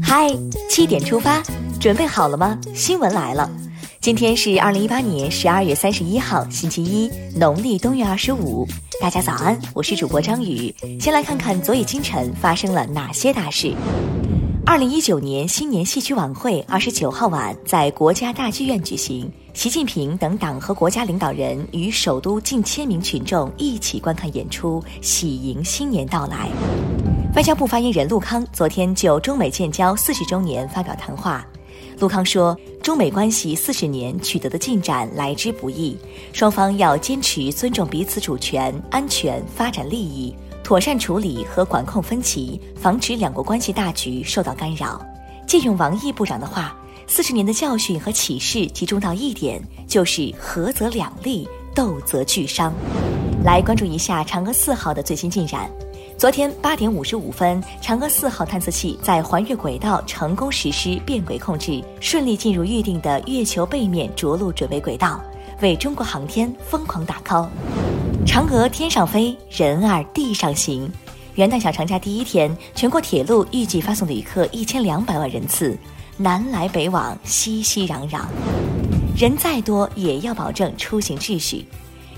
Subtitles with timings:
[0.00, 0.28] 嗨，
[0.70, 1.42] 七点出发，
[1.80, 2.56] 准备好了吗？
[2.72, 3.50] 新闻来了，
[4.00, 8.64] 今天是二零一八年十二月三十一号，星期一，农历冬月二十五。
[9.00, 10.72] 大家早安，我是主播张宇。
[11.00, 13.74] 先来看看昨夜今晨发生了哪些大事。
[14.64, 26.48] 二零一九年新年戏曲晚会二十九号晚在国家大剧院举行，习近平等党和国家领导人与首都近千名群众一起观看演出，喜迎新年到来。
[27.34, 31.44] 外交部发言人陆康昨天就中美建交四十周年发表谈话。
[31.98, 35.98] 陆康说，中美关系四十年取得的进展来之不易，
[36.32, 45.04] 双方要坚持尊重彼此主权、安全、发展利益，妥善处理和管控分歧，防止两国关系大局受到干扰。
[45.44, 46.76] 借用王毅部长的话，
[47.08, 52.72] 四十年的教训和启示集中到一点，就是合则两利，斗则俱伤。
[53.44, 55.68] 来关注一下嫦娥四号的最新进展。
[56.16, 65.20] 昨天八点五十五分，嫦娥四号探测器在环月轨道成功实施变轨控制，顺利进入预定的月球背面着陆准备轨道，
[65.60, 67.48] 为中国航天疯狂打 call。
[68.24, 70.90] 嫦娥天上飞，人儿地上行。
[71.34, 75.76] 元旦小长假第一天，全国铁路预计发送旅客一千两百万人次，
[76.16, 78.20] 南来北往，熙熙攘攘，
[79.18, 81.66] 人再多也要保证出行秩序。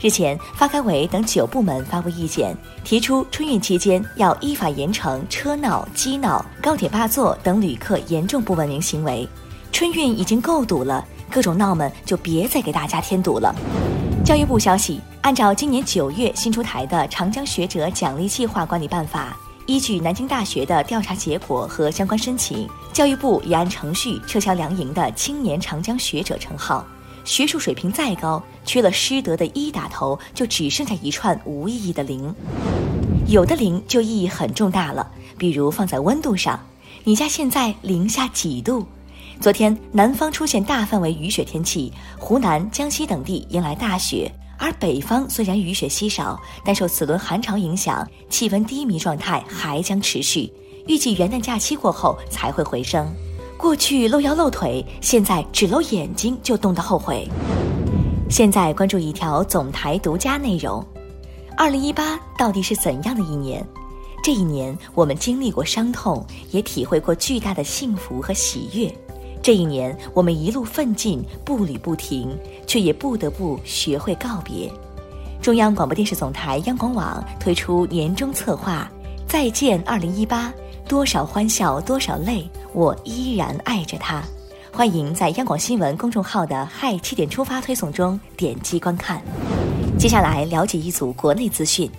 [0.01, 9.27] 日前，发改委等九部门发布意见，提出春运期间要依法严惩车闹、机闹、高铁霸座等旅客严重不文明行为。
[9.73, 13.55] 春运已经够堵了，各种闹们就别再给大家添堵了。
[14.25, 19.37] 教育部消息，按照今年九月新出台的《长江学者奖励计划管理办法》，
[19.67, 26.87] 依据南京大学的调查结果和相关申请，教育部已按程序撤销梁莹的青年长江学者称号。
[27.27, 32.33] 学术水平再高，缺了师德的一打头，就只剩下一串无意义的零。
[33.27, 36.59] 有的零就意义很重大了，比如放在温度上，
[37.03, 38.87] 你家现在零下几度？
[39.41, 50.51] 昨天南方出现大范围雨雪天气，湖南、江西等地迎来大雪，而北方虽然雨雪稀少，但受此轮寒潮影响，气温低迷状态还将持续，
[50.87, 53.13] 预计元旦假期过后才会回升。
[53.59, 57.27] 过去露腰露腿，现在只露眼睛就冻得后悔。
[58.29, 60.85] 现在关注一条总台独家内容：
[61.57, 63.67] 二零一八到底是怎样的一年？
[64.23, 68.93] 这一年我们经历过伤痛，也体会过巨大的幸福和喜悦。
[69.43, 74.71] 这一年我们一路奋进，步履不停，却也不得不学会告别。
[75.41, 78.91] 中央广播电视总台央广网推出年终策划：
[79.27, 80.53] 再见二零一八。
[80.89, 84.23] 多少欢笑，多少泪，我依然爱着他。
[84.73, 89.21] 欢迎在央广新闻公众号的“嗨七点出发”推送中点击观看。
[89.99, 91.91] 接下来了解一组国内资讯。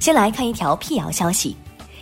[0.00, 1.56] 先来看一条辟谣消息：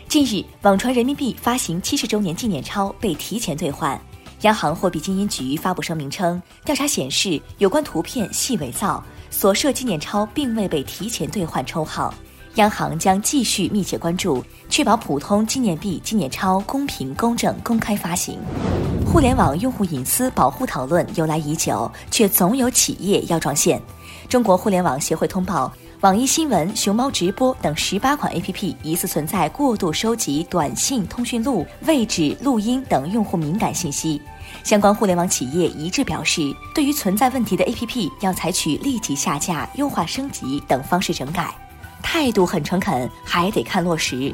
[0.08, 4.00] 近日，网传人民币发行七十周年纪念钞被提前兑换。
[4.40, 12.12] 央行货币基金局发布声明称，调查显示有关图片系伪造，所涉纪念钞并未被提前兑换抽号。
[12.56, 18.38] 央行将继续密切关注，确保普通纪念币、纪念钞公平、公正、公开发行。
[19.06, 23.80] 互联网用户隐私保护讨论由来已久，却总有企业要撞线。
[24.28, 34.20] 中国互联网协会通报，网易新闻、熊猫直播等十八款 APP 疑似存在过度收集短信、通讯录、位置、录音等用户敏感信息。
[34.62, 41.54] 相关互联网企业一致表示，对于存在问题的 APP，要采取立即下架、优化升级等方式整改。
[42.02, 44.32] 态度很诚恳，还得看落实。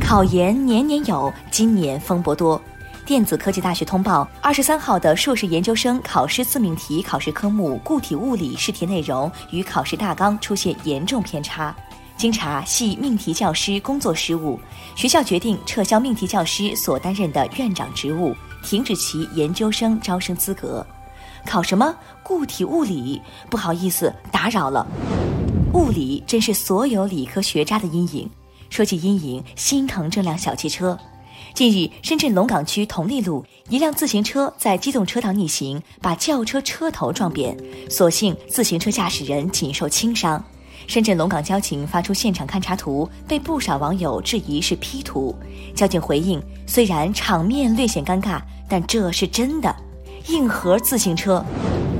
[0.00, 2.60] 考研年年有，今年风波多。
[3.04, 11.72] 电子科技大学通报，二十三号的硕士研究生考试自命题考试科目固体物理试题内容与考试大纲出现严重偏差，
[12.16, 14.58] 经查系命题教师工作失误，
[14.96, 20.84] 学校决定撤销命题教师所担任的院长职务，停止其研究生招生资格。
[21.44, 23.22] 考什么固体物理？
[23.48, 24.84] 不好意思，打扰了。
[25.76, 28.30] 物理真是所有理科学渣的阴影。
[28.70, 30.98] 说起阴影，心疼这辆小汽车。
[31.52, 37.54] 近日，深圳龙岗区同利路一辆自行车在机动车道逆行，把轿车车头撞扁，
[37.90, 40.42] 所幸自行车驾驶人仅受轻伤。
[40.86, 45.36] 深圳龙岗交警发出现场勘查图，被不少网友质疑是 P 图。
[45.74, 49.76] 交警回应：虽然场面略显尴尬，但这是真的。
[50.28, 51.44] 硬核自行车。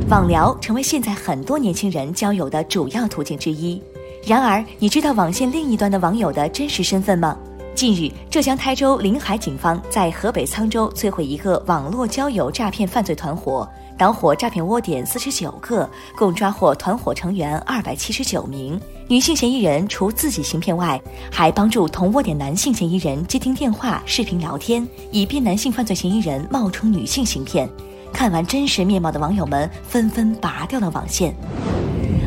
[0.08, 3.82] 网聊成为现在很多年轻人交友的主要途径之一。
[4.25, 7.37] 然而，你知道网线另一端的网友的真实身份吗？
[7.75, 13.69] 近日，浙江台州临海警方在河北沧州摧毁一个网络交友诈骗犯罪团伙，
[13.99, 18.81] 捣获诈骗窝点四十九个，共抓获团伙成员二百七十九名。
[19.09, 21.00] 女性嫌疑人除自己行骗外，
[21.32, 27.69] 还帮助同窝点男性嫌疑人接听电话、视频聊天，以便男性犯罪嫌疑人冒充女性行骗。
[28.17, 31.37] 看完真实面貌的网友们纷纷拔掉了网线。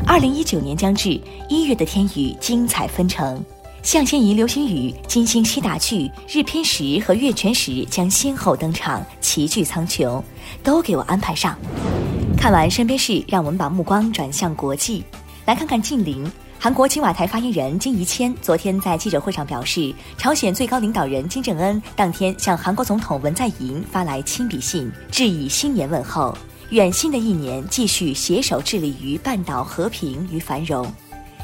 [0.05, 1.19] 二零一九年将至，
[1.49, 3.43] 一月的天宇精彩纷呈。
[3.81, 10.21] 向仙仪流星雨、金星西大剧、日偏食和月全食将先后登场，齐聚苍穹，
[10.61, 11.57] 都给我安排上。
[12.37, 15.03] 看完身边事，让我们把目光转向国际，
[15.45, 16.31] 来看看近邻。
[16.61, 26.37] 韩国青瓦台发言人金怡谦昨天在记者会上表示，朝鲜最高领导人金正恩当天向韩国总统文在寅发来亲笔信，致以新年问候，
[26.71, 30.85] 愿新的一年继续携手致力于半岛和平与繁荣。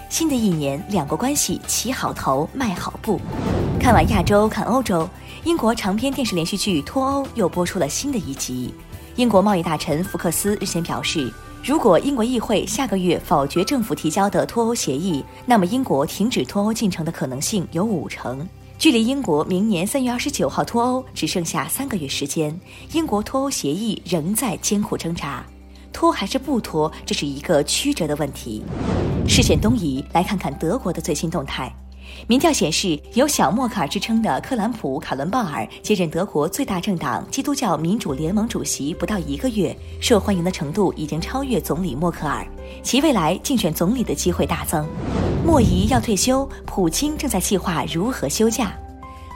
[0.09, 3.17] 新的一年，两国关系起好头，迈好步。
[3.79, 5.07] 看完亚洲，看欧洲。
[5.45, 8.73] 英国长篇电视连续剧《脱欧》又播出了新的一集。
[9.15, 11.31] 英国贸易大臣福克斯日前表示，
[11.65, 18.47] 如果英国议会下个月否决政府提交的脱欧协议，那么英国停止脱欧进程的可能性有五成。
[18.77, 22.55] 距离英国明年三月二十九号脱欧只剩下三个月时间，
[22.91, 25.43] 英国脱欧协议仍在艰苦挣扎。
[25.91, 28.63] 脱还是不脱，这是一个曲折的问题。
[29.27, 31.75] 视线东移，来看看德国的最新动态。
[32.27, 42.45] 民调显示，有“小默克尔”之称的克兰普·卡伦鲍尔接任德国最大政党基督教民主联盟主席不到一个月，受欢迎的程度已经超越总理默克尔，
[42.81, 44.87] 其未来竞选总理的机会大增。
[45.45, 48.73] 莫仪要退休，普京正在计划如何休假。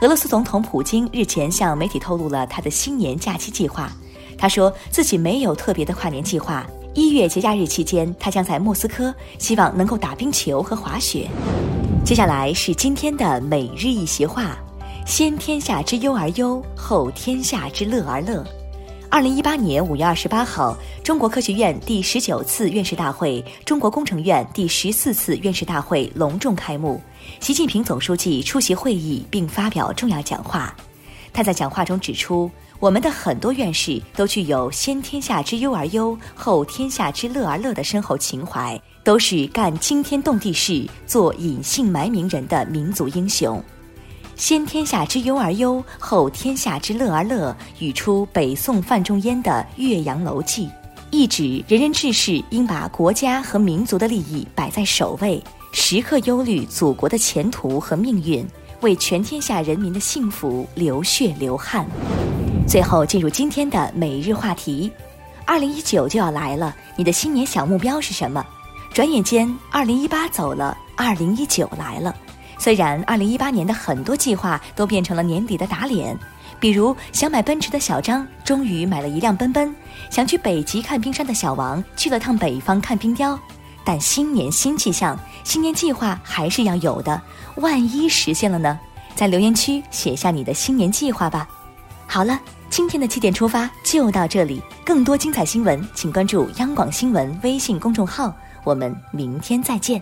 [0.01, 3.91] 俄罗斯总统普京日前向媒体透露了他的新年假期计划。
[4.39, 6.65] 他说自己没有特别的跨年计划。
[6.95, 11.27] 一月节假日期间，他将在莫斯科，希望能够打冰球和滑雪。
[12.03, 14.57] 接下来是今天的每日一席话：
[15.05, 18.43] 先天下之忧而忧，后天下之乐而乐。
[19.11, 27.01] 二零一八年五月二十八号，中国科学院第十九次院士大会、中国工程院第十四次院士大会隆重开幕。
[27.39, 30.75] 习近平总书记出席会议并发表重要讲话。
[31.33, 32.49] 他在讲话中指出。
[32.79, 43.61] 我们的很多院士都具有先天下之忧而忧，后天下之乐而乐的深厚情怀，都是干惊天动地事、做隐姓埋名人的民族英雄。
[44.37, 50.67] 先天下之忧而忧，后天下之乐而乐，语出北宋范仲淹的《岳阳楼记》，
[51.11, 55.43] 意指人人志士应把国家和民族的利益摆在首位，
[55.73, 58.47] 时刻忧虑祖国的前途和命运，
[58.81, 61.85] 为全天下人民的幸福流血流汗。
[62.67, 64.91] 最后进入今天的每日话题，
[65.45, 68.45] 二零一九就要来了，你的新年小目标是什么？
[68.93, 72.15] 转眼间，二零一八走了，二零一九来了。
[72.57, 76.17] 虽然二零一八年的很多计划都变成了年底的打脸，
[76.59, 79.73] 比如想买奔驰的小张终于买了一辆奔奔，
[80.09, 83.39] 想去北极看冰山的小王去了趟北方看冰雕。
[83.89, 87.19] 但新年新气象，新年计划还是要有的。
[87.55, 88.79] 万一实现了呢？
[89.15, 91.49] 在留言区写下你的新年计划吧。
[92.05, 92.39] 好了。
[92.69, 98.31] 今天的七点出发就到这里，更多精彩新闻，请关注央广新闻微信公众号。
[98.63, 99.99] 我们明天再见。